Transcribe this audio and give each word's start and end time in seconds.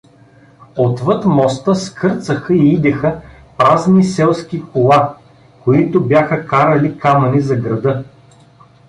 Отвъд 0.77 1.25
моста 1.25 1.75
скърцаха 1.75 2.53
и 2.55 2.73
идеха 2.73 3.21
празни 3.57 4.03
селски 4.03 4.63
кола, 4.73 5.15
които 5.63 6.01
бяха 6.03 6.47
карали 6.47 6.97
камъни 6.99 7.41
за 7.41 7.55
града. 7.57 8.03